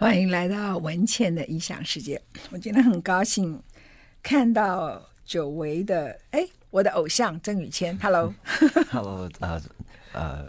[0.00, 2.18] 欢迎来到文茜的异想世界。
[2.50, 3.62] 我今天很高兴
[4.22, 7.94] 看到久违的哎，我的偶像曾宇谦。
[7.98, 9.62] Hello，Hello， 呃
[10.14, 10.46] 呃，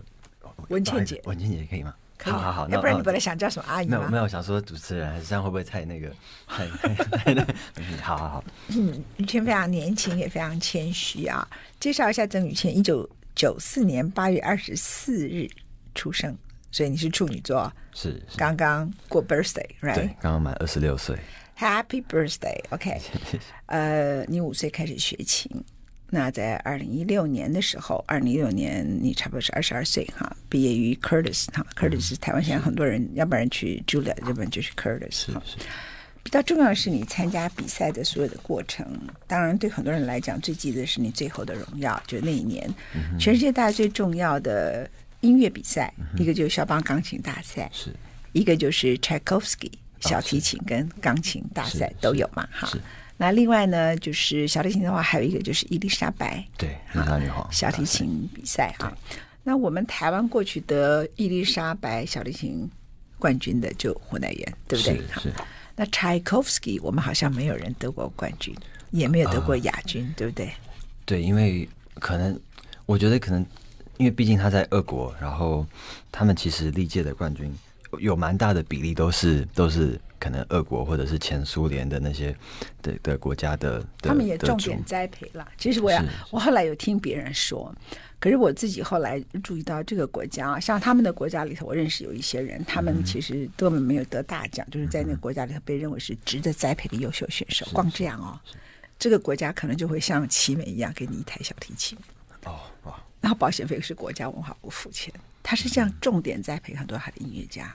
[0.70, 1.94] 文倩姐，文倩姐可以吗？
[2.18, 2.34] 可以。
[2.34, 3.98] 好好好，要不然你本来想叫什么阿姨吗？
[3.98, 6.10] 没有没有，想说主持人，这样会不会太那个？
[6.48, 6.66] 太
[7.18, 8.44] 太太好好好。
[8.70, 11.46] 嗯，宇谦非常年轻，也非常谦虚啊。
[11.78, 15.46] 介绍一下曾宇谦，一九九四年八月二十四日
[15.94, 16.34] 出生。
[16.72, 19.96] 所以你是处女座，是，刚刚过 birthday，right？
[19.96, 21.18] 对，刚刚满二十六岁
[21.58, 23.40] ，Happy birthday，OK？、Okay.
[23.66, 25.52] 呃，你五岁开始学琴，
[26.10, 35.58] 那在二零一六年的时候，二零一六年你差不多是二十二岁哈，毕业于 Curtis 哈，Curtis 是台湾现在很多人，要不然去 Julia，要不然就是 Curtis 是是。
[36.24, 38.86] 比较重要的是你参加比赛的所有的过程，
[39.28, 44.90] 当然对很多人来讲，最记得是你最后的荣耀，就那一年，嗯、全世界大家最重要的。
[45.22, 47.96] 音乐比赛，一个就是肖邦钢琴大赛，是
[48.34, 52.48] 一个就是 Tchaikovsky 小提琴跟钢琴大赛都有嘛？
[52.52, 52.68] 哈，
[53.18, 58.92] 那另外呢，就是小提琴的话，还有一个就是伊丽莎白，对，伊丽莎白女皇小提琴比赛哈。
[59.44, 62.68] 那我们台湾过去得伊丽莎白小提琴
[63.20, 64.98] 冠军的就胡乃元，对不对？
[65.22, 65.32] 是。
[65.76, 68.56] 那 Tchaikovsky 我们好像没有人得过冠军，
[68.90, 70.52] 也没有得过亚军，呃，对不对？
[71.06, 72.40] 对，因为可能
[72.88, 73.46] 我觉得可能。
[73.98, 75.66] 因为毕竟他在俄国，然后
[76.12, 77.54] 他们其实历届的冠军
[78.00, 82.36] 有蛮大的比例都是都是可能俄国或者是前苏联的那些
[82.82, 85.48] 的的国家的，的，他们也重点栽培了。
[85.58, 87.74] 其实我要我后来有听别人说，
[88.20, 97.68] 可是我自己后来注意到这个国家，像他们的国家里头，我认识有一些人，他们其实根本没有得大奖，嗯，就是在那个国家里头被认为是值得栽培的优秀选手。
[97.74, 98.40] 光这样哦，
[98.98, 101.98] 这个国家可能就会像奇美一样给你一台小提琴。
[102.46, 102.94] 哦哦。
[103.22, 107.74] 然后保险费是国家文化部付钱，他是这样重点栽培很多他的音乐家，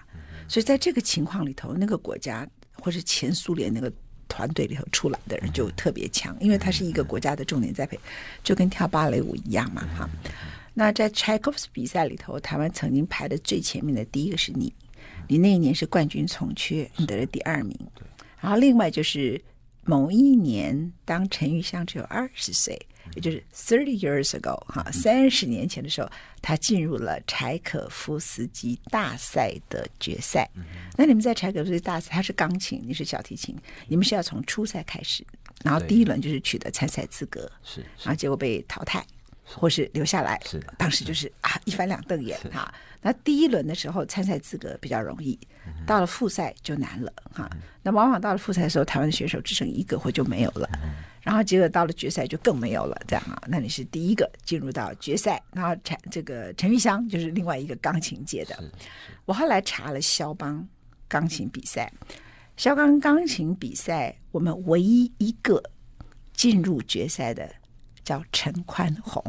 [0.49, 3.91] 所以在这个情况里头，那个国家或是前苏联那个
[4.29, 7.97] 团队里头出来的人就特别强，因为他是一个国家的重点栽培，
[8.43, 10.11] 就跟跳芭蕾舞一样嘛哈。
[10.75, 14.75] 那在 Tchaikovsky 比赛里头，台湾曾经排的最前面的第一个是你，
[15.29, 17.79] 你那一年是冠军从缺，你得了第二名。
[18.41, 19.41] 然后另外就是
[19.85, 22.77] 某一年，当陈玉香只有二十岁。
[23.17, 26.09] 也就是 thirty years ago，哈，三十年前的时候，
[26.43, 30.49] 他进入了柴可夫斯基大赛的决赛。
[30.97, 33.57] 那你们在柴可夫斯基大赛，他是钢琴，你是小提琴，
[33.89, 35.25] 你们是要从初赛开始，
[35.65, 39.05] 然后第一轮就是取得参赛资格，是，然后结果被淘汰，
[39.45, 42.73] 或是留下来，是，当时就是啊一翻两瞪眼哈。
[43.01, 45.39] 那第一轮的时候参赛资格比较容易，
[45.87, 47.49] 到了复赛就难了哈。
[47.83, 50.69] 那往往到了复赛的时候，台湾的选手只剩一个或就没有了。
[51.27, 53.43] 然后结果到了决赛就更没有了，这样啊？
[53.49, 58.57] 那你是第一个进入到决赛，然后陈这个陈玉香就是另外一个钢琴界的。
[59.25, 60.65] 我后来查了肖邦
[61.09, 61.93] 钢琴比赛，
[62.57, 65.61] 肖邦钢琴比赛，我们唯一一个
[66.33, 67.51] 进入决赛的
[68.05, 69.21] 叫陈宽宏，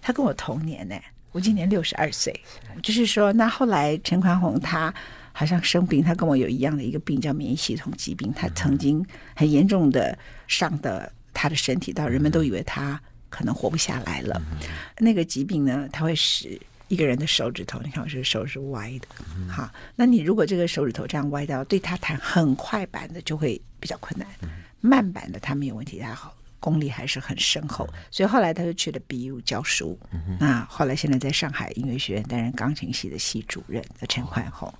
[0.00, 0.96] 他跟我同年呢，
[1.30, 2.34] 我今年六十二岁。
[2.82, 4.92] 就是说，那后来陈宽宏他
[5.32, 9.04] 好像生病，他跟我有一样的一个病，叫免疫系统疾病，他曾经
[9.34, 10.18] 很严重的。
[10.48, 13.00] 伤的他的身体，到人们都以为他
[13.30, 14.38] 可能活不下来了。
[14.50, 14.58] 嗯、
[14.98, 24.50] 那个疾病呢，它会使一个人的手指头，你看我这个手是歪的，嗯、好，那你如果这个手指头这样歪掉，对他弹很快板的就会比较困难，嗯、
[24.82, 29.98] 慢板的他没有问题，他好功力还是很深厚，嗯、所以后来他就去了 BU 教书。
[30.12, 34.70] 嗯、那后来现在在上海音乐学院担任钢琴系的系主任的陈焕宏。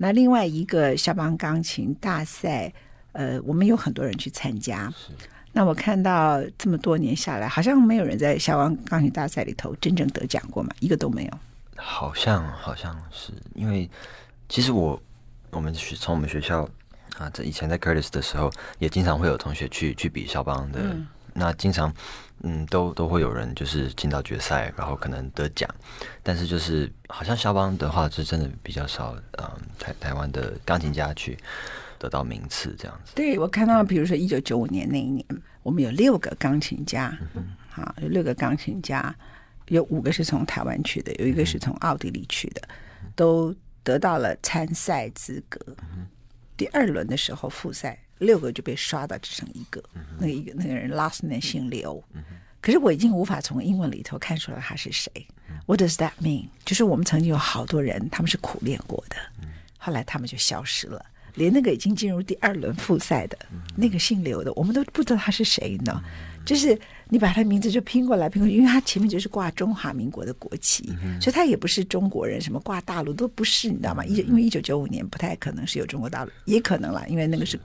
[0.00, 2.72] 哦、那另外一个肖邦钢琴大赛。
[3.12, 4.88] 呃，我们有很多人去参加。
[5.50, 11.30] 那我看到这么多年下来，好像没有人在肖邦钢琴大赛里头真正得奖过嘛，一个都没有。
[11.74, 13.90] 好像好像是因为，
[14.48, 15.02] 其实我
[15.50, 16.62] 我们学从我们学校
[17.18, 20.96] 啊，在以前在 Curtis 的时候，也经常会有同学去去比肖邦的。
[21.34, 21.92] 嗯、那经常
[22.42, 25.68] 嗯，都都会有人就是进到决赛，然后可能得奖。
[26.22, 29.16] 但是就是好像肖邦的话，是真的比较少。
[29.38, 31.38] 嗯，台台湾的钢琴家去。
[32.00, 35.22] 得到名次这样子，对，我看到，比如说一九九五年那一年，
[35.62, 39.14] 我们有六个钢琴家，嗯，好，有六个钢琴家，
[39.66, 42.62] 有五个是从台湾去的，有一个是从奥地利去的，
[43.02, 45.60] 嗯，都得到了参赛资格。
[45.94, 46.06] 嗯，
[46.56, 52.22] 第二轮的时候复赛，六个就被刷到只剩一个，嗯，那一个那个人 last name 姓刘，嗯，
[52.60, 55.10] 可是我已经无法从英文里头看出来他是谁。
[55.48, 56.46] 嗯，What does that mean？
[56.64, 61.04] 就是我们曾经有好多人，他们是苦练过的，嗯，后来他们就消失了。
[61.34, 63.38] 连那个已经进入第二轮复赛的
[63.76, 66.02] 那个姓刘的，我们都不知道他是谁呢？
[66.46, 66.76] 就是
[67.10, 70.88] 你把他名字就拼过来拼过去，因为他前面就是挂中华民国的国旗，
[71.20, 74.04] 所以他也不是中国人，什么挂大陆都不是，你知道吗？
[74.06, 77.60] 一因为一九九五年不太可能是有中国大陆，也可能啦，因为那个是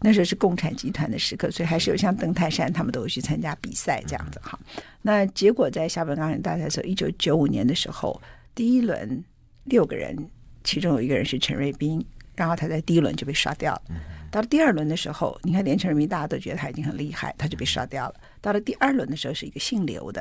[0.00, 4.58] 那时候是共产集团的时刻，所以还是有像邓泰山他们都有去参加比赛这样子哈。
[5.02, 8.20] 那结果在厦门钢琴大赛的时候，一九九五年的时候，
[8.54, 9.22] 第一轮
[9.64, 10.16] 六个人，
[10.64, 12.04] 其中有一个人是陈瑞斌。
[12.36, 13.82] 然后他在第一轮就被刷掉了，
[14.30, 18.14] 到了第二轮的时候，你看连城人民大家都觉得他已经很厉害，他就被刷掉了。
[18.40, 20.20] 到了第二轮的时候，是一个姓刘的，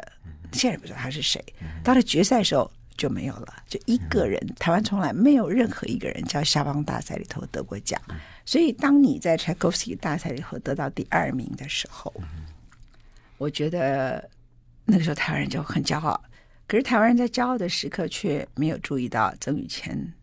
[0.52, 1.44] 现在也不知道他是谁。
[1.84, 4.40] 到了决赛的时候就没有了，就一个人。
[4.60, 8.00] 台湾从来没有任何一个人在夏邦大赛里头得过奖，
[8.46, 12.14] 所以当你在柴可夫斯基大赛里头得到第二名的时候，
[13.40, 14.30] 我觉得
[14.86, 16.22] 那个时候台湾人就很骄傲。
[16.68, 20.14] 可是台湾人在骄傲的时刻，却没有注意到曾宇谦。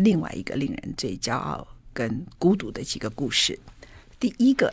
[0.00, 3.58] 另外一个令人最骄傲跟孤独的几个故事。
[4.18, 4.72] 第一个，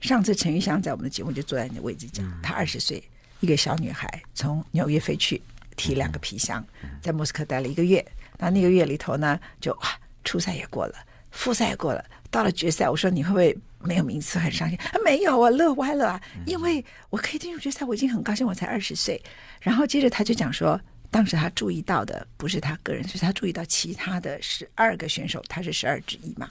[0.00, 3.02] 上次陈玉香在我们的节目就坐在你的位置讲，她二十岁，
[3.40, 5.40] 一个小女孩从纽约飞去，
[5.76, 6.64] 提两个皮箱，
[7.00, 8.04] 在莫斯科待了一个月。
[8.38, 9.88] 那那个月里头呢，就哇，
[10.24, 10.94] 初赛也过了，
[11.30, 14.76] 复赛也过了，到了决赛，我说你会不会没有名次很伤心？
[14.78, 19.22] 啊，没有啊，乐歪了啊，因为我可以进入决赛，我已经很高兴，我才二十岁。
[19.60, 20.80] 然后接着他就讲说。
[21.12, 26.50] 当时他注意到的不是他个人，是他注意到其他的十二个选手，他是十二之一嘛？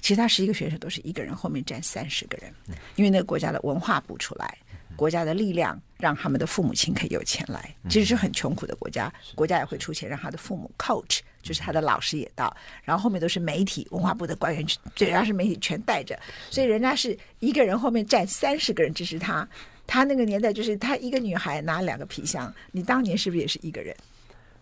[0.00, 2.52] 其他十一个选手都是一个人后面站三十个人，
[2.96, 4.58] 因为那个国家的文化部出来，
[4.96, 16.18] 国家的力量让他们的父母亲可以有钱来，其实是很穷苦的国家，国家也会出钱让他的父母 coach，就是他的老师也到，然后后面都是媒体，文化部的官员，主要是媒体全带着，
[16.50, 19.48] 所以人家是一个人后面站三十个人支持他。
[19.86, 23.94] 他那个年代就是他一个女孩拿两个皮箱，你当年是不是也是一个人？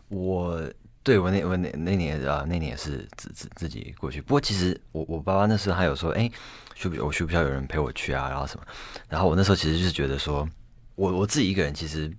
[0.09, 0.63] 我
[1.03, 4.21] 对我那我那那年啊，那年也是自自自己过去。
[4.21, 6.31] 不过其实我我爸爸那时候还有说，哎，
[6.75, 8.29] 需不我需不需要有人陪我去啊？
[8.29, 8.65] 然后什么？
[9.09, 10.49] 然后我那时候其实就是觉得说，
[10.97, 12.11] 我我自己一个人其实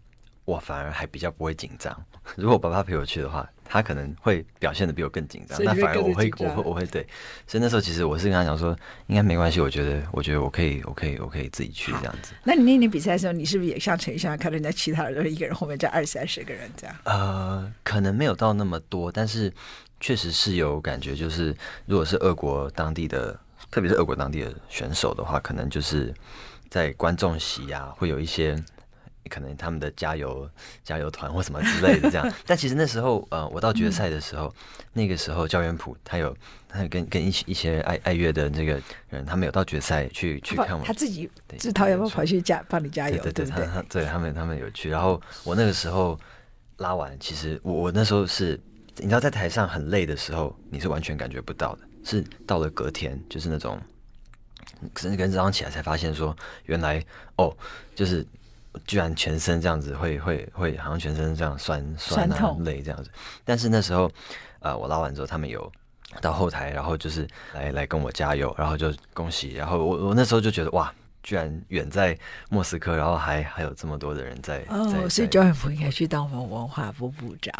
[0.45, 1.95] 我反而还比较不会紧张。
[2.35, 3.49] 如果我爸爸陪我去的话。
[3.65, 7.05] 他可能会表现的比我更紧张，那反而我会，我会，我会对。
[7.47, 8.77] 所以那时候其实我是跟他讲说，
[9.07, 9.59] 应该没关系。
[9.59, 12.33] 我觉得，我觉得我可以，我可以，我可以自己去这样子。
[12.43, 16.95] 那你那年比赛的时候，你是不是也像陈奕迅看到人家其他人都是一个人后面站二三十个人这样？
[17.05, 19.51] 呃，可能没有到那么多，但是
[19.99, 21.15] 确实是有感觉。
[21.15, 21.55] 就是
[21.85, 23.39] 如果是俄国当地的，
[23.71, 26.13] 特别是俄国当地的选手的话，可能就是
[26.69, 28.55] 在观众席啊，会有一些。
[29.29, 30.49] 可能他们的加油
[30.83, 36.35] 加油团或什么之类的这样， 但其实那时候，呃，我到决赛的时候，嗯、那个时候教员普他有
[36.67, 38.79] 他有跟跟一些一些爱爱乐的这个
[39.09, 46.19] 人，他们有到决赛去去看我，他自己自掏腰包跑去加帮你加油，对对对，他他对他们他们有去，然后我那个时候
[46.77, 48.59] 拉完，其实我我那时候是，
[48.97, 53.79] 你知道在台上很累的时候，你是完全感觉不到的，是到了隔天，就是那种，
[54.97, 56.35] 甚至跟早上起来才发现说，
[56.65, 57.03] 原来
[57.37, 57.55] 哦，
[57.95, 58.25] 就是。
[58.85, 63.09] 居然全身这样子会会会，好像全身这样酸酸啊痛累这样子。
[63.45, 64.11] 但是那时候，
[64.59, 65.71] 呃，我拉完之后，他们有
[66.21, 69.53] 到后台，然后就是来来跟我加油，然后就恭喜。
[69.53, 70.93] 然后我我那时候就觉得哇。
[71.23, 72.15] 居然远在
[72.49, 77.53] 莫斯科，然后还还有这么多的人在哦，所以焦元溥应该去当我们文化部部长。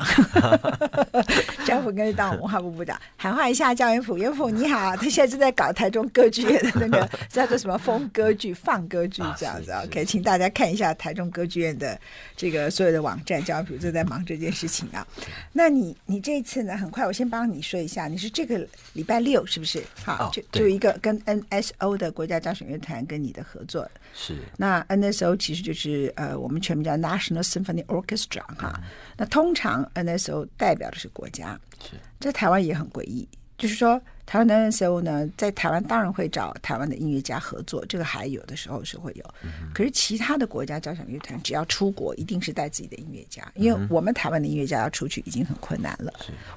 [1.65, 9.71] 焦元溥应该去当文化部部长，喊话一下焦元溥，元溥你好，他现在正在搞台中歌剧院的那个 叫做什么风歌剧、放歌剧这样子。
[9.71, 11.97] 啊、OK，请大家看一下台中歌剧院的
[12.35, 15.07] 这个所有的网站，焦元溥正在忙这件事情啊。
[15.53, 16.75] 那你你这一次呢？
[16.75, 19.81] 很快，我先帮你说一下，你是这个礼拜六是不是？
[20.03, 23.41] 好，就就一个跟 NSO 的国家交响乐团跟你的。
[23.53, 28.73] 合作是，那 NSO 其实就是呃，我们全名叫 National Symphony Orchestra 哈。
[28.77, 39.23] 嗯、那通常 NSO 代表的是国家，是在台湾也很诡异，就是说台湾的 NSO 呢，在台湾当然会找台湾的音乐家合作，这个还有的时候是会有。
[39.43, 46.11] 嗯、可是其他的国家交响乐团只要出国，一定是带自己的音乐家，因为我们台湾的音乐家要出去已经很困难了。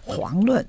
[0.07, 0.67] 遑论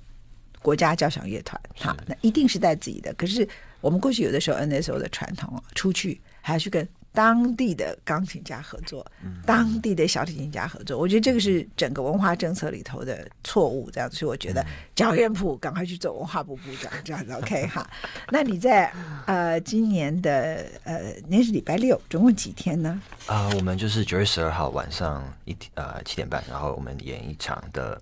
[0.61, 3.13] 国家交响乐团，哈，那一定是带自己的。
[3.13, 3.47] 可是
[3.81, 10.99] 我们过去有的时候 NSO 的传统出去还要去跟当地的钢琴家合作，嗯、当地的小提琴家合作。
[10.99, 14.15] 我觉得这个是整个文化政策里头的错误，这样子。
[14.17, 17.89] 所以我觉得焦元溥赶快去做文化部部长，这样子 OK 哈。
[18.29, 18.93] 那你在
[19.25, 23.01] 呃今年的呃那是礼拜六，总共几天呢？
[23.25, 27.99] 啊、呃，我们就是九月十二号晚上一呃七点半，然后我们演一场的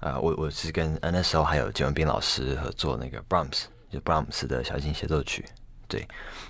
[0.00, 3.66] 呃，我我是跟 NSO 还有金文斌老师合作那个 Brahms。
[3.90, 5.44] 就布拉姆斯的小提琴协奏曲，
[5.86, 6.06] 对，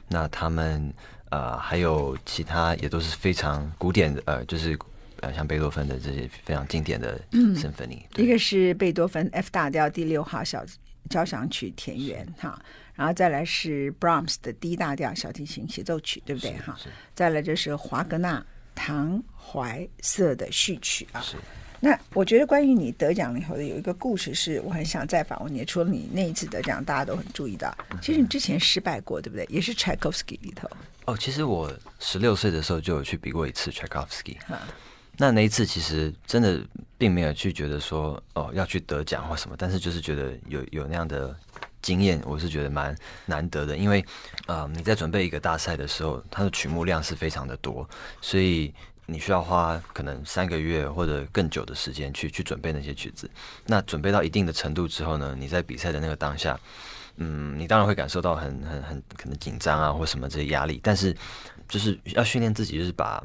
[0.08, 0.92] 那他们
[1.30, 4.78] 呃还有其他也都是非常古典的，呃，就是
[5.20, 10.64] 呃像贝多芬的这些非常经典的 symphony，、嗯、对一个是贝多芬 F 大调第六号小
[11.08, 12.58] 交响曲田园哈，
[12.94, 16.76] 然后再来是 Brahms 的 D 大调小提琴协奏曲，对不对哈？
[17.14, 18.40] 再来就是华格纳
[18.74, 21.24] 《唐怀瑟》的序曲啊。
[21.80, 21.86] 是。
[21.86, 25.64] 那我觉得关于你得奖以后的有一个故事，是我很想再访问你。
[25.64, 29.46] 除了你那一次得奖，大家都很注意到，其实你之前失败过，对不对？
[29.50, 30.68] 也是 Tchaikovsky 里头。
[31.04, 34.36] 哦，其实我十六岁的时候就有去比过一次 Tchaikovsky。
[35.18, 36.60] 那那一次其实真的
[36.98, 41.34] 并没有去觉得说哦要去得奖或什么，但是就是觉得有有那样的
[41.80, 43.76] 经验，我是觉得蛮难得的。
[43.76, 44.00] 因为
[44.46, 47.88] 啊、呃，你在准备一个大赛的时候，它的曲目量是非常的多，
[48.20, 48.74] 所以
[49.06, 53.30] 你需要花可能三个月或者更久的时间去去准备那些曲子。
[53.64, 56.58] 那准备到一定的程度之后呢，你在比赛的那个当下，
[57.16, 61.16] 嗯，你当然会感受到很很很可能紧张啊或什么这些压力，但是
[61.68, 63.24] 就是要训练自己，就是把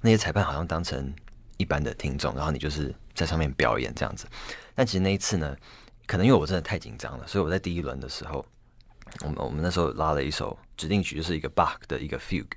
[0.00, 1.12] 那些裁判好像当成。
[1.58, 4.26] 一般的听众，然后你就是在上面表演这样子。
[4.74, 5.56] 但其实那一次呢，
[6.06, 8.44] 可能因为我真的太紧张了，所以我在第一轮的时候，
[9.20, 12.50] 我们我们那时候拉了一首指定曲，就是一个 Bach 的一个 Fugue。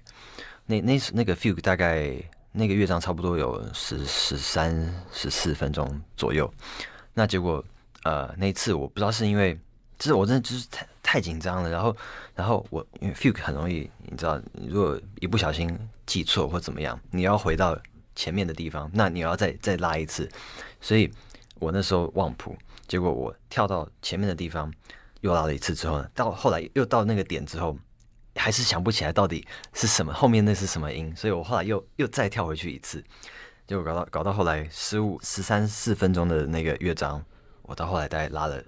[0.66, 2.16] 那那那个 Fugue 大概
[2.56, 4.74] 那个乐章差不多有十十三
[5.12, 6.52] 十四分钟左右。
[7.14, 7.64] 那结果
[8.04, 9.54] 呃那一次我不知道是因为，
[10.00, 11.96] 就是我真的就是太太紧张了，然后
[12.34, 17.78] 然后我因为 fug 很容易，你知道，如果一不小心记错或怎么样，你要回到。
[18.18, 20.32] 前面的地方，那你要再再拉一次，
[20.80, 21.12] 所以
[21.60, 22.56] 我那时候忘谱，
[22.88, 24.74] 结果我跳到前面的地方
[25.20, 27.78] 又拉了一次之后呢，到后来又到那个点之后，
[28.36, 33.04] 还是想不起来到底是什么，后面那是什么音，所以我后来又又再跳回去一次，
[33.68, 37.24] 结果搞到搞到后来十五十三四分钟的那个乐章，
[37.64, 38.64] 我到后来大概拉了。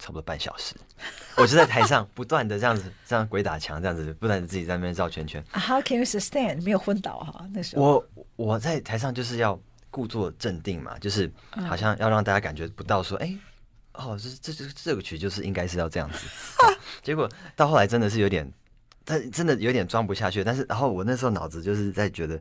[0.00, 0.76] 差不多半小时，
[1.36, 5.44] 我就在台上不断的这样子，这样鬼打墙这样子，不断的自己在那边绕圈圈。
[5.50, 6.62] How can you sustain？
[6.62, 7.44] 没有昏倒哈？
[7.52, 7.82] 那时候
[8.14, 9.60] 我我在台上就是要
[9.90, 11.28] 故作镇定嘛，就是
[11.66, 13.38] 好像要让大家感觉不到说，哎、欸，
[13.94, 16.28] 哦，这这这这个曲就是应该是要这样子。
[17.02, 18.48] 结果到后来真的是有点，
[19.08, 20.44] 但真的有点装不下去。
[20.44, 22.38] 但是然后我那时候脑子就是在觉得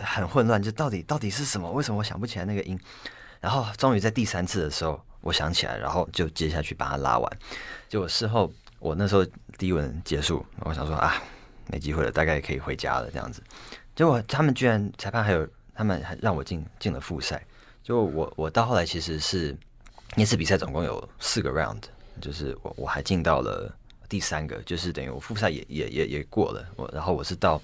[0.00, 1.70] 很混乱，就到底到底是什么？
[1.70, 2.80] 为什么我想不起来那个音？
[3.40, 4.98] 然后终于在第三次的时候。
[5.20, 7.38] 我想起来，然后就接下去把它拉完。
[7.88, 9.26] 结果事后，我那时候
[9.58, 11.20] 第一轮结束，我想说啊，
[11.66, 13.42] 没机会了，大概可以回家了这样子。
[13.96, 17.44] 结果他们居然裁判还有他们还让我进进了复赛。
[17.82, 19.54] 就我我到后来其实是
[20.14, 21.82] 那次比赛总共有四个 round，
[22.20, 23.76] 就是我我还进到了
[24.08, 26.66] 第三个，就是等于我复赛也也也也过了。
[26.76, 27.60] 我然后我是到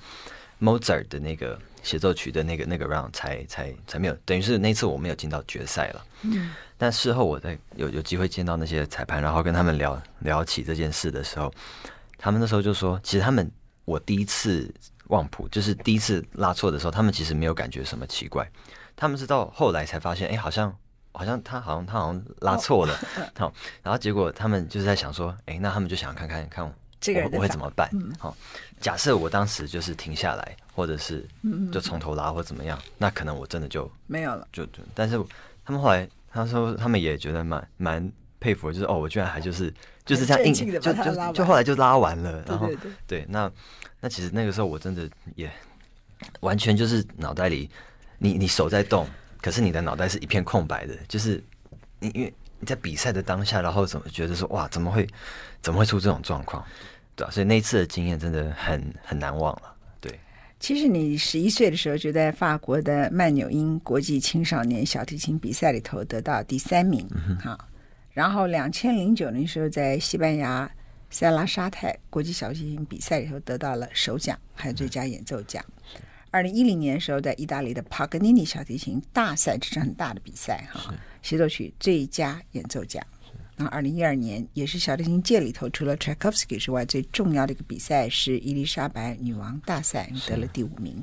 [0.61, 6.07] Mozart 的那个协奏曲的那个那个 round 才才才没有，等于是那次我没有进到决赛了。
[6.23, 6.51] 嗯。
[6.77, 11.51] 但事后我在有有机会见到那些裁判，然后跟他们聊聊起这件事的时候，
[12.19, 13.49] 他们那时候就说，其实他们
[13.85, 14.69] 我第一次
[15.07, 18.51] 忘谱，就是第一次拉错的时候，他们其实没有感觉什么奇怪，
[18.97, 20.77] 他们是到后来才发现，哎，好像
[21.15, 22.95] 好像他好像他好像拉错了，
[23.39, 23.51] 好，
[23.83, 26.73] 然后结果他们就是在想说，哎，那他们就想看看看我
[27.33, 27.89] 我会怎么办？
[28.19, 28.37] 好，
[28.81, 31.27] 假设我当时就是停下来，或者是
[31.73, 35.19] 就从头拉或怎么样，那可能我真的就没有了，就就，但是
[35.65, 36.07] 他们后来。
[36.37, 39.73] 他说他们也觉得蛮蛮佩服，就是哦，我居然还就是
[40.05, 42.69] 就是这样硬就就就后来就拉完了，然后
[43.07, 43.49] 对，那
[44.01, 45.49] 那其实那个时候我真的也
[46.41, 47.71] 完全就是脑袋里
[48.19, 49.07] 你你手在动，
[49.45, 51.39] 可是你的脑袋是一片空白的，就是
[52.01, 55.07] 你因为你在比赛的当下，然后怎么觉得说哇怎么会
[55.61, 56.65] 怎么会出这种状况，
[57.15, 57.31] 对吧？
[57.31, 59.77] 所以那一次的经验真的很很难忘了。
[60.61, 67.07] 其实你十一岁的时候就在法国的曼纽因国际青少年小提琴比赛里头得到第三名，
[67.43, 67.59] 哈。
[68.13, 70.71] 然后两千零九年的时候在西班牙
[71.11, 75.63] 塞拉沙泰国际小提琴比赛里头得到了首奖，还有最佳演奏奖。
[76.35, 83.01] 二零一零年的时候在意大利的帕格尼尼小提琴大赛，这是很大的比赛哈，协奏曲最佳演奏奖。
[83.57, 91.01] 然后二零一二年也是小提琴界里头除了 Tchaikovsky 之外最重要的一个比赛是伊丽莎白女王大赛，你得了第五名。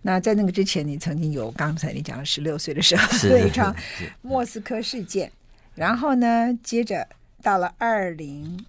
[0.00, 3.74] 那在那个之前，你曾经有刚才你讲了十六岁的时候对 一场
[4.20, 5.32] 莫斯科事件，
[5.74, 7.08] 然后呢，接着
[7.42, 8.64] 到了二零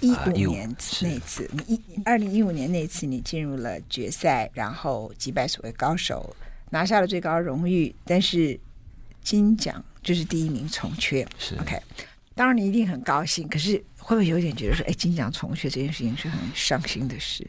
[0.00, 0.68] 一五年
[1.02, 6.34] 那次，你一二零一五年那次你进入了决赛，然后击败所谓高手，
[6.70, 8.58] 拿下了最高荣誉，但是
[9.22, 11.26] 金奖就是第一名重缺。
[11.38, 11.80] 是 OK。
[12.34, 17.46] 当然你一定很高兴，可是会不会有点觉得说，哎，金奖重缺这件事情是很伤心的事？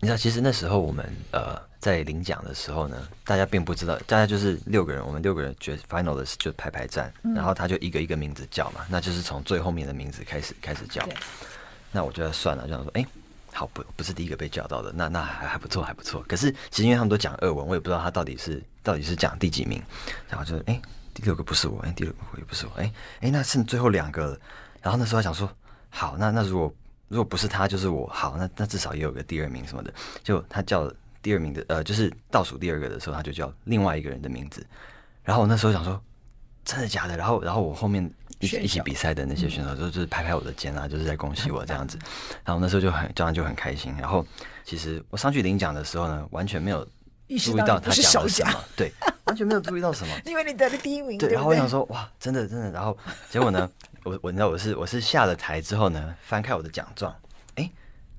[0.00, 11.08] 你知道，其实那时候我们呃在领奖的时候呢，大家并不知道，大家就是六个人，我们六个人决 finalist 就排排站，嗯、然后他就一个一个名字叫嘛，那就是从最后面的名字开始开始叫。
[11.92, 13.06] 那我觉得算了，这样说，哎，
[13.52, 16.22] 好不不是第一个被叫到的，那那还还不错还不错。
[16.28, 19.82] 可是其实因为他们都讲二文，我也不知道他到底是到底是讲第几名，
[20.28, 20.80] 然后就是哎。
[21.14, 22.92] 第六个不是我，哎，第六个也不是我，哎，
[23.22, 24.38] 哎，那剩最后两个了。
[24.80, 25.50] 然后那时候还想说，
[25.90, 26.72] 好，那那如果
[27.08, 29.92] 如果不是他就是我，好，那那至少也有个第二名什么的。
[30.22, 30.88] 就他叫
[31.20, 34.64] 第二名的，呃，就是倒数第二个的时候，他就叫另外一个人的名字。
[35.24, 36.00] 然后我那时候想说，
[36.64, 37.16] 真的假的？
[37.16, 38.08] 然后然后我后面
[38.40, 41.98] 一起一起比赛的那些选手，就就是拍拍我的肩啊，就是在恭喜我这样子。
[42.44, 43.94] 然后那时候就很这样就很开心。
[43.98, 44.24] 然后
[44.64, 46.84] 其实我上去领奖的时候呢，完全没有
[47.40, 48.92] 注意到他讲了什么，对，
[49.24, 51.18] 完全没有注意到什么， 因为你得了第一名。
[51.18, 52.70] 对，然后我想说，哇，真的真的。
[52.70, 52.96] 然后
[53.30, 53.68] 结果呢，
[54.04, 57.14] 我我你知道我是我是下了台之后呢，翻开我的奖状，
[57.56, 57.70] 哎，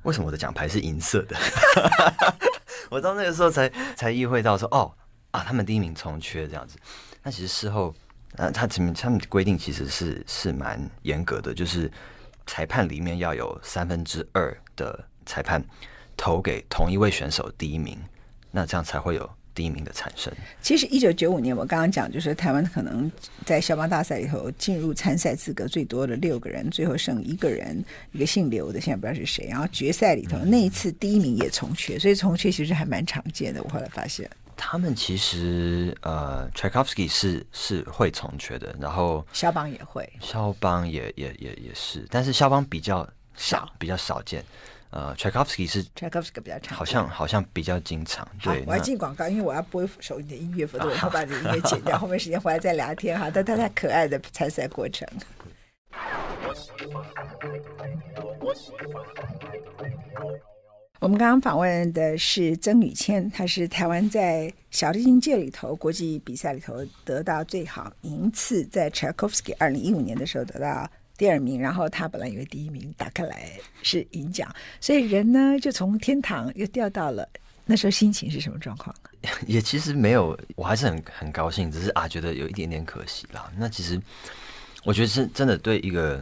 [0.04, 1.38] 为什么我的奖牌是银色的？
[2.90, 4.94] 我到那个时候才才意会到说，哦。
[5.32, 6.76] 啊，他们第一名从缺这样子，
[7.22, 7.94] 那其实事后，
[8.42, 11.92] 那，他前面他们规定其实是是蛮严格的，就是
[12.48, 15.62] 裁判里面要有三分之二的裁判
[16.16, 18.00] 投给同一位选手第一名，
[18.50, 20.34] 那这样才会有第一名的产生。
[20.62, 23.12] 其实一九九五年我刚刚讲，就是台湾可能
[23.46, 29.48] 在校邦大赛里头进入参赛资格最多的六个人，最后剩一个人，一个姓刘的，现在不知道是谁。
[29.50, 33.62] 然后决赛里头、那一次第一名也从缺，所以从缺其实还蛮常见的。
[33.62, 34.30] 我后来发现。
[34.62, 44.44] 他们其实呃，Tchaikovsky 是是会从缺的，然后肖邦也会，肖邦也也也也是，但是肖邦比较少，比较少见。
[44.90, 48.28] 呃，Tchaikovsky 是 Tchaikovsky 比较常，好像好像比较经常。
[48.44, 51.98] 对，我要进广告，因为我要播一首你的音乐，否则我 会把你的音乐剪掉。
[51.98, 55.08] 后面时间回来再聊天哈，但他太可爱的参赛过程。
[61.00, 73.50] 我们刚刚访问的是曾宇谦，他是台湾在小提琴界里头国际比赛里头得到最好名次，在柴可夫斯基二零一五年的时候得到第二名，然后他本来以为第一名打开来
[73.82, 77.26] 是银奖，所以人呢就从天堂又掉到了，
[77.66, 78.94] 那时候心情是什么状况？
[79.48, 83.50] 也其实没有，我还是很很高兴，只是啊觉得有一点点可惜啦。
[83.58, 83.98] 那其实
[84.84, 86.22] 我觉得是真的对一个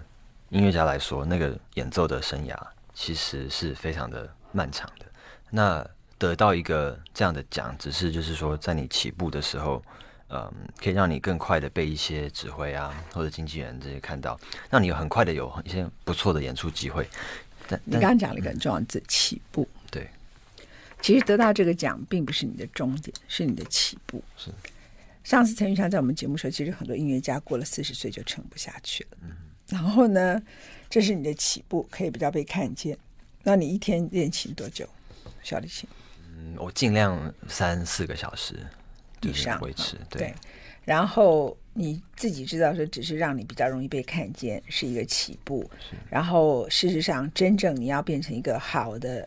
[0.49, 2.55] 音乐家来说，那个演奏的生涯
[2.93, 4.31] 其实是非常的。
[4.57, 5.05] 漫长的，
[5.51, 5.87] 那
[6.17, 9.83] 得到一个这样的奖，只是就是说，在你起步的时候，
[10.29, 14.39] 嗯，可以让你更快的被一些指挥啊或者经纪人这些看到，
[14.71, 17.07] 让你很快的有一些不错的演出机会。
[17.67, 20.09] 但你刚刚讲了一个很重要的起步，对，
[21.01, 24.23] 其实得到这个奖并不是你的终点，是你的起步。
[24.35, 24.49] 是，
[25.23, 29.17] 上次陈玉强在我们节目说，其实很多音乐家过了四十岁就撑不下去了。
[29.21, 29.29] 嗯，
[29.67, 30.41] 然后呢，
[30.89, 32.97] 这是你的起步，可以比较被看见。
[33.47, 34.85] 那你一天练琴多久？
[35.41, 35.87] 小提琴？
[36.35, 38.55] 嗯，我尽量三四个小时
[39.21, 39.95] 以上维持。
[40.09, 40.33] 对，对，
[40.83, 45.71] 然后你自己知道说，只是让你比较容易被看见，是一个起步。
[46.09, 49.25] 然后事实上，真正你要变成一个好的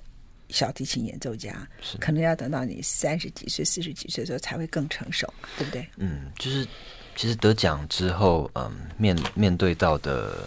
[0.51, 1.67] 小提琴演奏家，
[1.99, 5.89] 可能要等到你三十几岁、四十几岁的时候才会更成熟，对不对？
[5.97, 6.69] 嗯，就是
[7.17, 10.47] 其实得奖之后，嗯，面面对到的。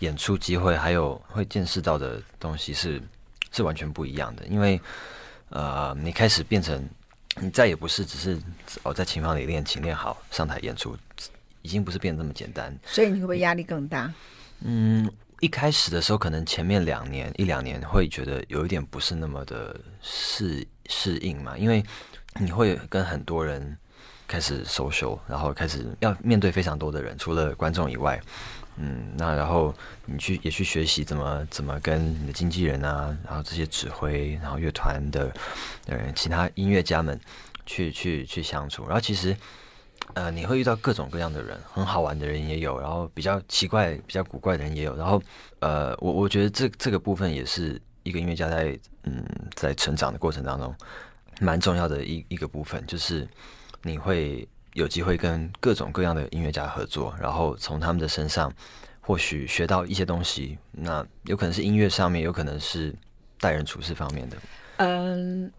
[0.00, 3.02] 演出机会还有会见识到的东西是
[3.50, 4.80] 是完全不一样的，因为
[5.48, 6.88] 呃，你开始变成
[7.40, 8.38] 你再也不是只是
[8.84, 10.96] 哦在琴房里练琴练好上台演出，
[11.62, 12.72] 已经不是变得这么简单。
[12.84, 14.12] 所以你会不会压力更大？
[14.60, 21.84] 嗯，一开始的时候可能前面两年一两年会觉得有一点不是那么的适适应嘛，因为
[22.38, 23.76] 你会跟很多人
[24.28, 28.20] 开始 social，然后开始要面对非常多的人，除了观众以外。
[28.80, 29.74] 嗯，那然后
[30.06, 35.34] 你去也去学习怎么怎么跟你的经纪人啊，然后这些指挥，然后乐团的
[35.86, 37.18] 呃其他音乐家们
[37.66, 38.84] 去去去相处。
[38.86, 39.36] 然后其实
[40.14, 44.94] 呃你会遇到各种各样的人，很好玩的人也有，然后比较奇怪、比较古怪的人也有。
[44.94, 45.20] 然后
[45.58, 49.24] 呃我我觉得这这个部分也是一个音乐家在嗯
[49.56, 50.72] 在成长的过程当中
[51.40, 53.26] 蛮重要的一一个部分，就是
[53.82, 54.48] 你会。
[54.78, 58.52] 有机会跟各种各样的音乐家合作，然后从他们的身上
[59.00, 60.56] 或许学到一些东西。
[60.70, 62.94] 那有可能是音乐上面，有可能是
[63.40, 64.36] 待人处事方面的。
[64.76, 65.50] 嗯，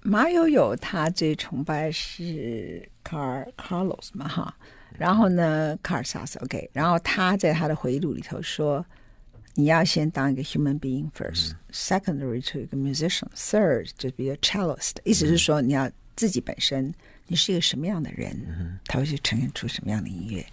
[0.00, 4.56] 马友友他最崇拜是卡尔卡洛斯嘛哈，
[4.96, 8.82] 然后呢，卡尔萨斯 OK，然后他在他的回忆录里头说
[9.56, 14.94] ：“你要先当一个 human being first，secondary、嗯、to 一个 musician，third 就比较 cellist。
[15.04, 16.90] 意思是说你要自己本身。”
[17.32, 20.44] 你是一个什么样的人，他会去呈现出什么样的音乐。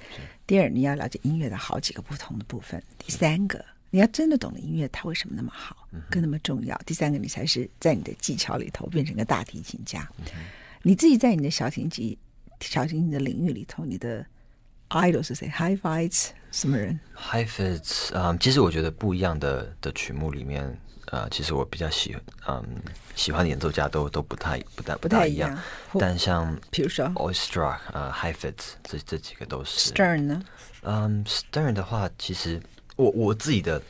[0.48, 2.82] 第二，你要了解音乐的好几个不同的部分。
[2.98, 6.78] 第三个，你要真的懂得音乐，它为什么那么好，跟那么重要。
[6.86, 10.10] 第三个，你才是在你的技巧里头变成个大提琴家。
[10.82, 12.18] 你自己在你的小提琴、
[12.62, 14.26] 小提琴的领域里头，你的
[14.88, 20.80] idol 是谁？Heifetz 什么人？Heifetz 啊，其实我觉得不一样的的曲目里面。
[21.12, 22.15] 呃，其实我比较喜，
[22.48, 22.63] 嗯，
[23.15, 25.58] 喜欢的演奏家都都不太不太不太一样。
[26.00, 27.06] 但像比如说
[27.93, 29.91] 呃 Heifetz 这这几个都是。
[29.91, 30.43] Stern 呢？
[30.84, 32.62] 嗯，Stern 的话，其实
[32.95, 33.82] 我我自己的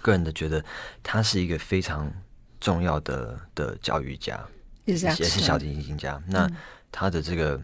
[0.00, 0.64] 个人的觉得
[1.02, 2.10] 他是一个非常
[2.60, 4.38] 重要的的教育家，
[4.84, 6.22] 也是小提琴家。
[6.28, 6.48] 那
[6.92, 7.60] 他的这个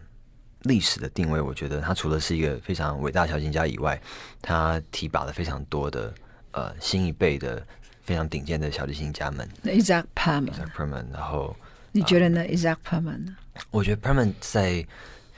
[0.63, 3.99] 历史的定位，我觉得他除了是一个非常伟大小提琴家以外，
[4.41, 6.13] 他提拔了非常多的
[6.51, 7.65] 呃新一辈的
[8.03, 9.47] 非常顶尖的小提琴家们。
[9.63, 11.55] Isaac Perman，Isaac Perman，然后
[11.91, 13.35] 你觉得呢？Isaac Perman 呢？
[13.71, 14.85] 我觉得 Perman 在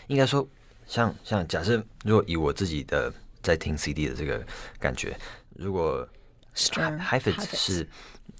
[0.07, 0.47] 应该说。
[0.87, 4.45] 像像假设，如果以我自己的在听 CD 的这个
[4.79, 5.17] 感觉，
[5.55, 6.07] 如果
[6.55, 7.89] Heifetz 是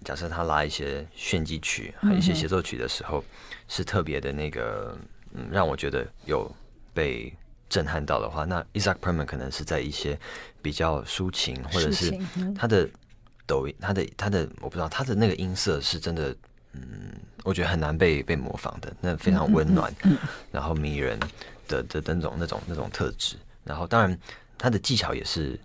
[0.04, 3.24] 假设他拉一些炫技曲，还有一些协奏曲的时候，
[3.68, 4.96] 是特别的那个，
[5.34, 6.48] 嗯，让我觉得有
[6.94, 7.34] 被
[7.68, 10.16] 震撼到的话，那 Isaac Perman 可能是在一些
[10.62, 12.16] 比较抒情，或者是
[12.56, 12.88] 他的
[13.46, 16.36] 抖音，他的他的我不知道他的那个音色是真的，
[16.74, 16.82] 嗯，
[17.44, 19.94] 我觉得很难被被模仿的，那非常温暖，
[20.52, 21.20] 然后迷人。
[21.68, 24.16] 的的那种那种那种特质，然后当然
[24.56, 25.60] 他的技巧也是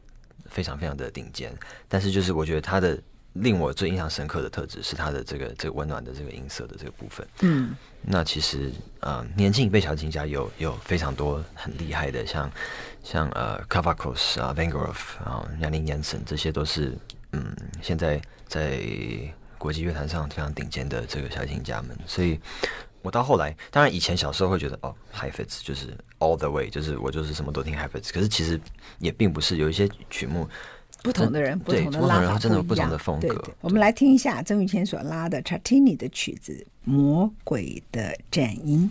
[0.47, 1.53] 非常非常的顶尖，
[1.89, 2.99] 但是就是我觉得他的
[3.35, 7.29] 令我最印象深刻的特质是他的这个这个温暖的这个音色的这个部分。
[7.43, 12.51] 嗯，那其实呃年轻一辈小提琴家有有非常多很厉害的，像
[13.05, 16.97] 像呃 Kavakos 啊 Vengerov 啊 Jannik Jensen 这些都是
[17.33, 18.81] 嗯现在在
[19.59, 22.39] 国际乐坛上非常顶尖的这个小提琴家们，所以。
[23.03, 28.13] 我到后来，当然以前小时候会觉得哦，Heifetz 就是 all the way，就是我就是什么都听 Heifetz。
[28.13, 28.61] 可是其实
[28.99, 30.47] 也并不是，有一些曲目，
[31.03, 33.29] 不同的人，不同的拉法，真的有不同的风格。
[33.29, 36.53] 对对，我们来听一下曾玉谦所拉的 Tartini 的曲子
[36.85, 38.91] 《魔鬼的战音》。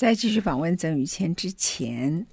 [0.00, 2.26] 在继续访问曾宇谦之前，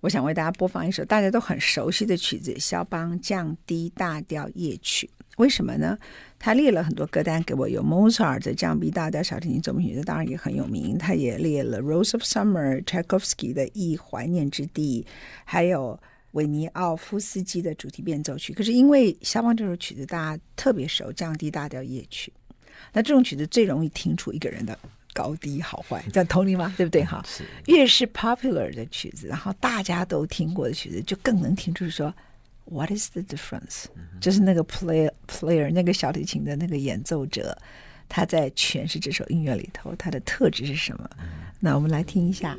[0.00, 5.08] 我想为大家播放一首大家都很熟悉的曲子——肖邦降低大调夜曲。
[5.36, 5.96] 为什么呢？
[6.40, 10.98] 他列了很多歌单给我，有 Mozart 的降 B 大调小提琴奏鸣曲，这当然也很有名。
[10.98, 15.06] 他也列了 Rose of Summer、Tchaikovsky 的忆怀念之地，
[15.44, 15.96] 还有
[16.32, 18.52] 韦尼奥夫斯基的主题变奏曲。
[18.52, 22.32] 可是因为肖邦这首曲子大家特别熟，降低大调夜曲，
[22.92, 24.76] 那这种曲子最容易听出一个人的
[25.14, 26.74] 高低好坏， 这样同理吗？
[26.76, 27.02] 对不对？
[27.02, 32.12] 哈，是越是 popular 的曲子，然后大家都听过的曲子，就更能听出说
[32.66, 33.84] What is the difference？
[34.20, 37.56] 就是那个 player player 那个小提琴的那个演奏者。
[38.06, 41.08] 他在诠释这首音乐里头，他的特质是什么？
[41.58, 42.54] 那我们来听一下。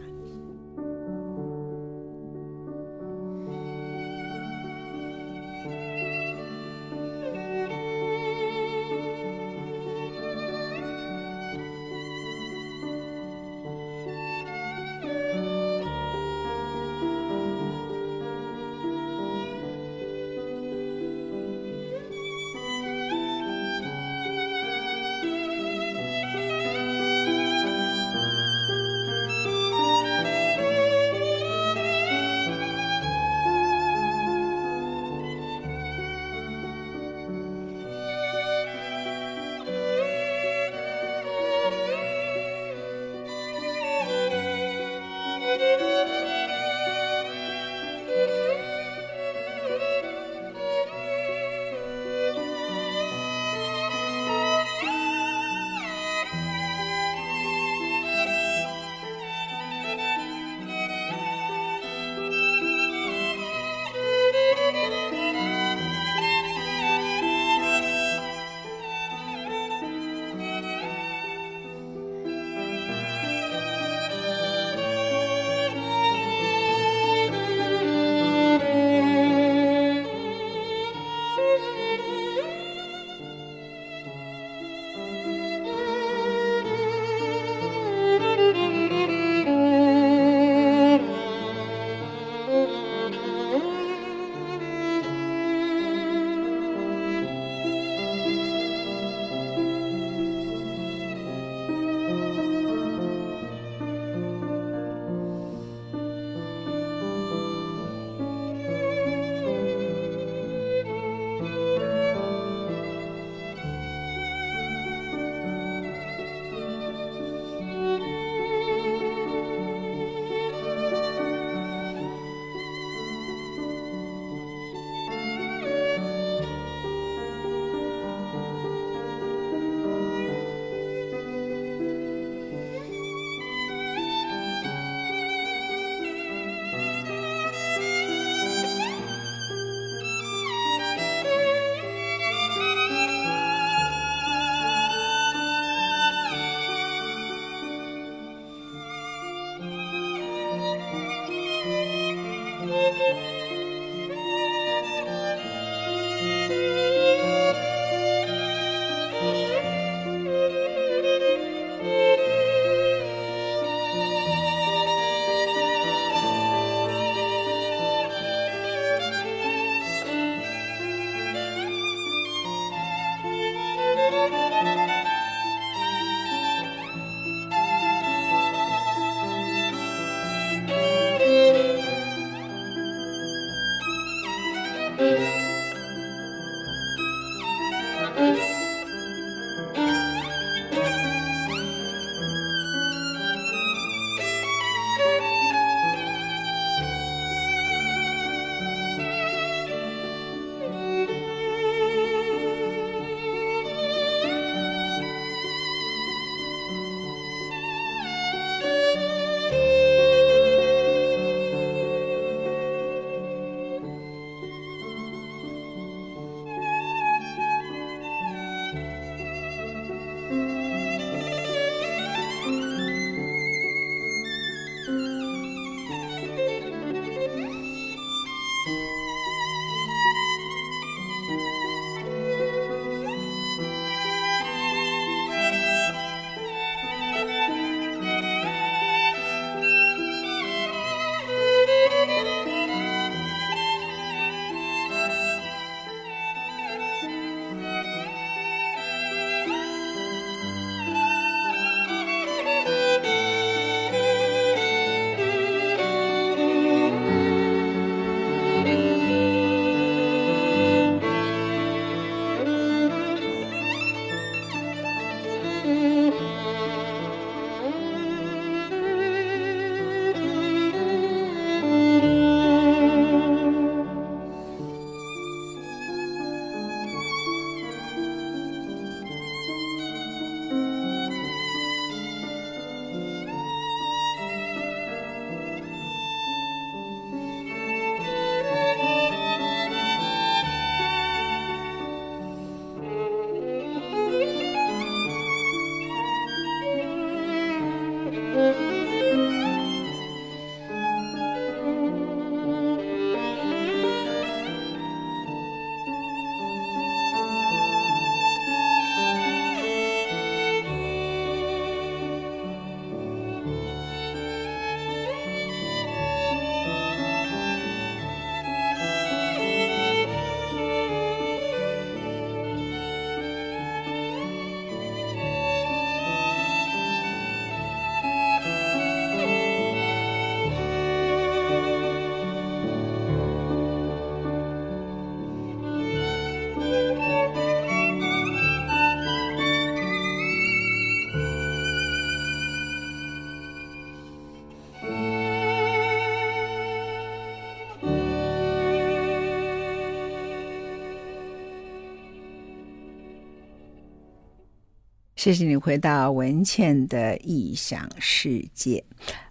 [355.25, 358.83] 谢谢你回到文倩的异想世界。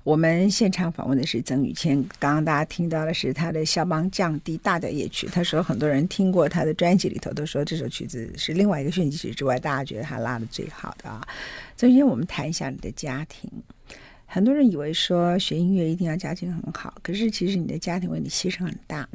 [0.02, 2.02] 我们现场访问的是曾宇谦。
[2.18, 5.28] 刚刚大家听到的是他的肖邦降低大调夜曲。
[5.28, 11.24] 他说很多人听过他的专辑里头都说这首曲子是另外一个炫技曲之外，大家觉得他拉的最好的啊。
[11.76, 13.48] 曾宇谦，我们谈一下你的家庭。
[14.26, 19.08] 很多人以为说学音乐一定要家境很好，可是其实你的家庭为你牺牲很大。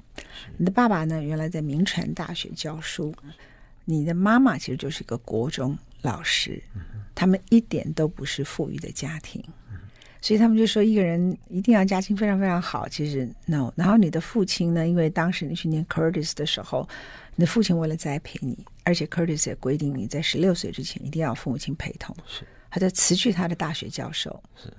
[0.56, 3.14] 你的爸爸呢，原来在名传大学教书。
[3.84, 6.62] 你的妈妈其实就是一个国中老师，
[7.14, 9.44] 他们一点都不是富裕的家庭，
[10.22, 12.88] 所以他们就说一个人一定要家境非常非常好。
[12.88, 16.88] 其实 no，然后你的父亲呢，因为当时你去念 Curtis 的时候，
[17.36, 24.72] 你的父亲为了栽培你，而且 Curtis 也规定你在十六岁之前一定要父母亲陪同，是，他就辞去他的大学教授，是，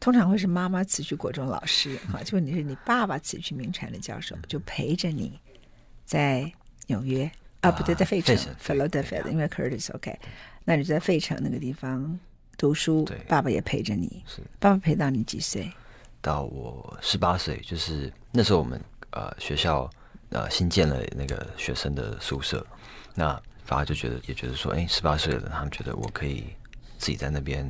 [0.00, 5.38] 通常会是妈妈辞去国中老师，哈，就你是你爸爸辞去名产的教授，就陪着你
[6.06, 6.50] 在
[6.86, 7.30] 纽约。
[7.60, 10.18] 啊，不对，在费城，Philadelphia，因为 Curtis OK，
[10.64, 12.18] 那你在费城那个地方
[12.56, 15.70] 读书，对，爸爸也陪着你，是，爸爸陪到你几岁？
[16.20, 19.90] 到我十八岁，就是那时候我们呃学校
[20.30, 22.64] 呃新建了那个学生的宿舍，
[23.14, 23.34] 那
[23.66, 26.44] 爸爸就觉得也觉得说，哎，十八岁了，他们觉得我可以
[26.96, 27.66] 自己在那边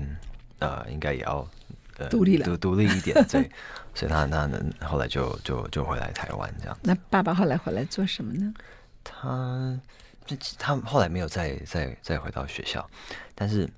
[0.59, 1.49] 呃应该也要
[1.97, 3.51] 呃独立了，独独立一点，对，
[3.95, 6.77] 所以他那能后来就就就回来台湾这样。
[6.83, 8.53] 那爸爸后来回来做什么呢？
[9.03, 10.02] 他，这
[10.59, 12.89] 他后来没有再再再回到学校，
[13.35, 13.69] 但是，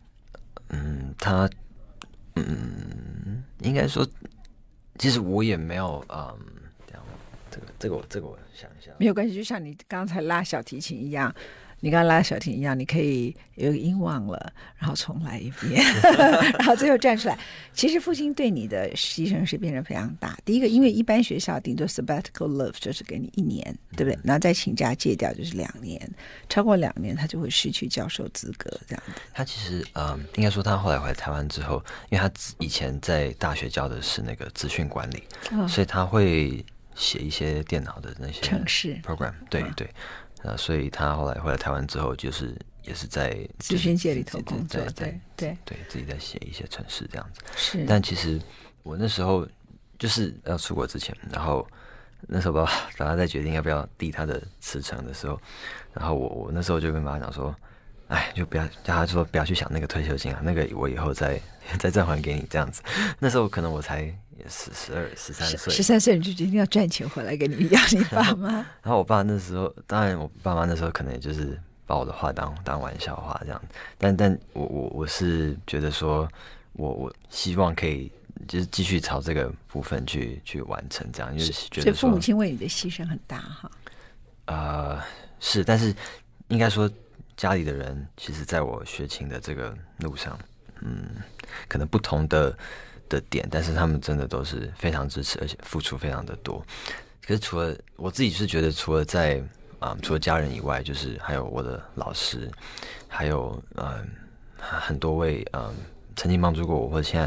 [0.69, 1.49] 嗯，他，
[2.37, 4.07] 嗯，应该说，
[4.99, 6.39] 其实我也没有，嗯，
[7.51, 11.35] 这个这个我这个我想一下，没有关系，就像你刚才拉小提琴一样。
[11.85, 15.85] 你刚刚拉小提一样，你可以有个音忘了，然后重来一遍，
[16.59, 17.39] 然后最后站出来。
[17.75, 20.35] 其实父亲对你的牺牲是变得非常大。
[20.47, 23.63] 第一个，因为一般学校顶多 sabbatical leave 就是给你一年，
[23.95, 24.19] 对不对？
[24.25, 26.01] 然后再请假借掉就是两年，
[26.49, 29.21] 超过两年他就会失去教授资格，这样子。
[29.35, 39.87] 他其实，嗯，应该说他后来回来台湾之后，因为他以前在大学教的是那个资讯管理，哦，所以他会写一些电脑的那些程式 program，对对。
[40.45, 47.41] 呃，所以他后来回来台湾之后，就是也是在咨询界里头工作，对对对，对自己在写一些程式这样子。
[47.57, 48.39] 是，但其实
[48.83, 49.49] 我那时候
[49.99, 51.67] 就是要出国之前，然后
[52.29, 55.41] 那时候爸爸爸爸在决定要不要递他的辞呈的时候，
[55.95, 57.57] 然后我我那时候就跟爸爸讲说，
[58.09, 61.41] 哎，就不要叫他说不要去想那个退休金啊，那个我以后再
[61.81, 62.83] 再再还给你这样子。
[63.19, 64.15] 那时候可能我才。
[64.39, 68.49] 也是十二十三岁，十三岁你就决定要赚钱回来给你养你爸妈。
[68.83, 73.63] 然后我爸那时候，当然我爸妈那时候可能也就是把我的话当当玩笑话这样。
[73.99, 76.29] 但但我我我是觉得说，
[76.73, 78.11] 我我希望可以
[78.49, 83.71] 就是继续朝这个部分去去完成这样，就是觉得父母亲为你的牺牲很大哈。
[84.47, 85.01] 呃，
[85.39, 85.95] 是，但是
[86.49, 86.91] 应该说
[87.37, 90.39] 家里的人，其实在我学琴的这个路上，
[90.81, 91.09] 嗯，
[91.69, 92.57] 可能不同的。
[93.09, 96.65] 的点，但是他们真的都是非常支持，而且付出非常的多。
[97.27, 99.39] 可是除了我自己是觉得，除了在
[99.79, 102.51] 啊、嗯，除了家人以外，就是还有我的老师，
[103.09, 104.07] 还有嗯
[104.57, 105.75] 很多位嗯
[106.17, 107.27] 曾经帮助过我，或者现在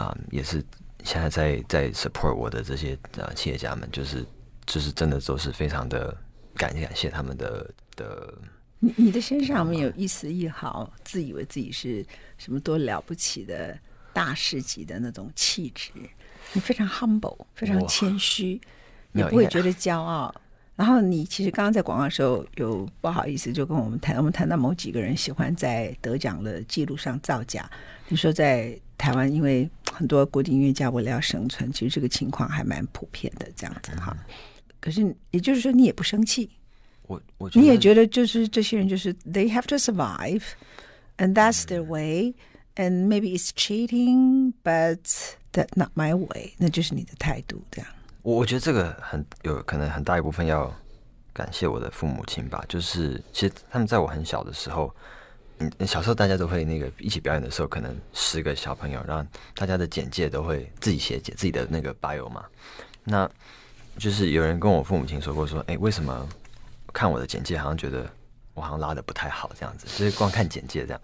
[0.00, 0.62] 啊、嗯、也是
[1.02, 4.24] 现在在在 support 我的这些啊企业家们，就是
[4.66, 6.16] 就是真的都是非常的
[6.54, 8.34] 感感谢他们的的。
[8.78, 12.04] 你你的身上没有一丝一毫自以为自己是
[12.36, 13.78] 什么多了不起的。
[14.12, 15.90] 大师级的那种气质，
[16.52, 18.60] 你非常 humble，非常谦虚，
[19.12, 20.34] 你不会觉得骄傲。
[20.74, 27.70] 然后你其实刚刚在广告的时候有不好意思，就跟我们谈，我们谈到某几个人喜欢在得奖的记录上造假。
[28.08, 34.16] 你说在台湾，因为很多古典音乐家为了要生存，其实这个情况还蛮普遍的，这样子哈。
[34.80, 36.50] 可是也就是说，你也不生气，
[37.06, 42.34] 我我你也觉得就是这些人就是 they have to survive，and that's their way。
[42.74, 46.54] And maybe it's cheating, but that's not my way。
[46.56, 47.90] 那就是你的态度，这样。
[48.22, 50.74] 我我觉得这个很有可能很大一部分要
[51.34, 52.64] 感谢我的父母亲吧。
[52.68, 54.94] 就是其实他们在我很小的时候，
[55.58, 62.44] 嗯，小时候大家都会那个一起表演的时候，可能十个小朋友，然后大家的简介都会自己写自己的那个 bio 嘛。
[63.04, 63.30] 那
[63.98, 66.26] 就是有人跟我父母亲说过，说，哎，为什么
[66.92, 68.10] 看我的简介好像觉得
[68.54, 69.86] 我好像拉得不太好这样子？
[69.98, 71.00] 就是光看简介这样。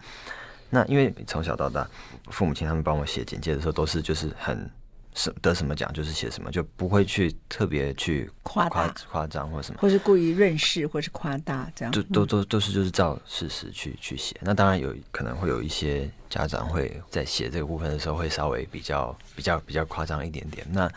[0.70, 1.88] 那因为从小到大，
[2.30, 4.70] 父母亲他们帮我写简介的时候，都是就是很
[5.14, 14.36] 什得什么奖就是写什么，就不会去特别去夸夸夸张或什么，或是故意润饰或是夸大这样，就都都都是就是照事实去去写。
[14.42, 20.66] 那当然有可能会有一些家长会在写这个部分的时候会稍微比较比较比较夸张一点点。
[20.70, 20.88] 那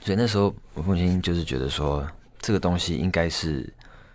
[0.00, 2.04] 所以那时候我父亲就是觉得说，
[2.40, 3.70] 这个东西应该是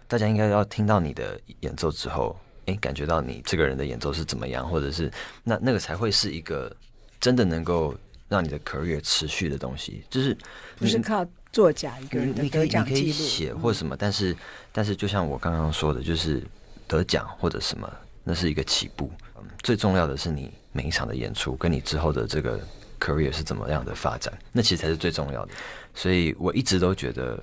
[0.07, 2.35] 大家应该要听到你的演奏之后。
[2.67, 5.11] 哎，感觉到你这个人的演奏是怎么样，或者是
[5.43, 6.73] 那那个才会是一个
[7.17, 7.95] 真的能够
[8.27, 10.37] 让你的 career 持续的东西，就是
[10.77, 14.35] 不是靠作假一个人的得奖记录，你可以写或什么，嗯、但是
[14.73, 16.43] 但是就像我刚刚说的，就是
[16.87, 17.89] 得奖或者什么，
[18.23, 22.59] 那是一个起步，嗯，最重要的是你每一场的演出跟你之后的这个
[22.99, 25.53] career 是怎么样的发展，那其实才是最重要的。
[25.95, 27.41] 所以我一直都觉得，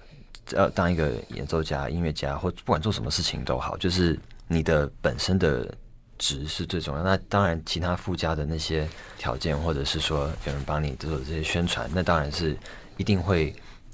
[0.52, 4.20] 要当一个演奏家、音乐家，或不管做什么事情都好，就是。
[4.46, 5.72] 你的本身的
[6.18, 8.88] 值是最重要，那当然其他附加的那些
[9.18, 12.56] 条件，或者是说有人帮你做这些宣传，那当然是
[12.96, 13.50] 一定会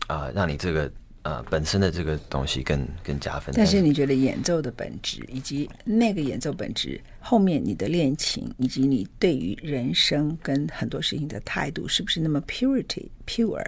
[0.07, 0.93] 啊、呃、让你这个
[1.23, 3.55] 呃本身的这个东西更更加分。
[3.57, 13.65] 但是你觉得演奏的本质，以及那个演奏本质后面你的恋情，以及你对于人生跟很多事情的态度，是不是那么 purity pure？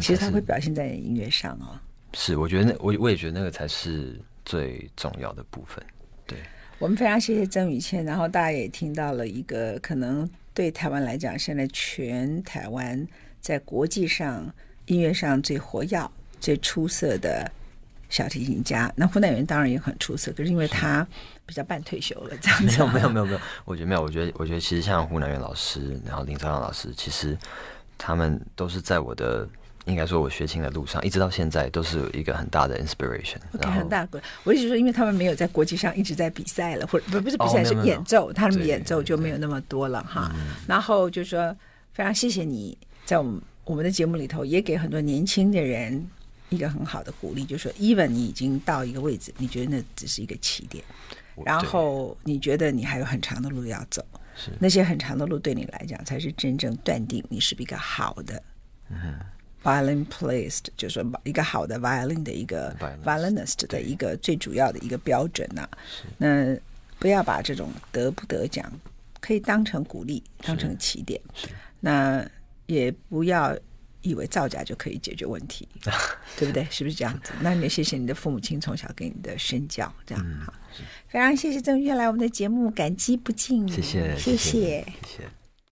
[0.00, 1.78] 其实它会表现在音乐上哦。
[2.14, 5.84] 是，我觉得那我我也觉得那个才是最重要的部分。
[6.82, 13.06] 对，我们非常谢谢曾宇谦，然后大家也听到了一个可能对台湾来讲，现在全台湾
[13.40, 14.52] 在国际上
[14.86, 16.10] 音乐上最活跃、
[16.40, 17.48] 最出色的
[18.08, 18.92] 小提琴家。
[18.96, 21.06] 那胡乃元当然也很出色，可是因为他
[21.46, 22.66] 比较半退休了，这样子。
[22.66, 27.38] 没有没有没有没有，我觉得没有，我觉得我觉得其实像胡乃元老师，然后林朝阳老师，其实
[27.96, 29.48] 他们都是在我的。
[29.86, 33.38] 应该说，我学琴的路上，一直到现在都是有一个很大的 inspiration。
[33.54, 34.22] OK，很大的。
[34.44, 40.30] 我一直说，因为他们没有在国际上一直在比赛了，或者不不是比赛，是演奏，他们演奏就没有那么多了哈。
[40.68, 41.54] 然后就说，
[41.92, 46.08] 非常谢谢你在我们我们的节目里头，也给很多年轻的人
[46.50, 50.84] 一个很好的鼓励，就说，even 你已经到一个位置，你觉得那只是一个起点，
[51.44, 54.04] 然后你觉得你还有很长的路要走，
[54.36, 58.40] 是那些很长的路对你来讲，才是真正断定你是一个好的。
[58.88, 59.18] 嗯。
[59.62, 65.70] Violin placed 就是说一个好的 violin 的一个 violinist 的一个最主要的一个标准呐、啊。
[66.18, 66.56] 那
[66.98, 68.70] 不要把这种得不得奖
[69.20, 71.20] 可以当成鼓励，当成起点。
[71.80, 72.24] 那
[72.66, 73.56] 也不要
[74.02, 75.68] 以为造假就可以解决问题，
[76.36, 76.66] 对不对？
[76.70, 77.32] 是不是这样子？
[77.40, 80.52] 那你也谢谢你的父母亲从小给你的身教，这样好。
[81.08, 83.68] 非常谢谢郑月来我们的节目，感激不尽。
[83.68, 84.60] 谢谢，谢谢，谢谢。
[85.06, 85.41] 谢谢